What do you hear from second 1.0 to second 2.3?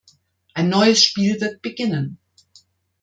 Spiel wird beginnen.